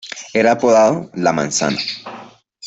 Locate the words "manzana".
1.31-1.77